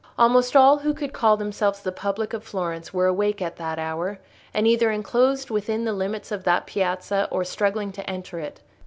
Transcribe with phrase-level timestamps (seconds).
[0.17, 4.17] Almost all who could call themselves the public of Florence were awake at that hour,
[4.51, 8.61] and either enclosed within the limits of that piazza, or struggling to enter it.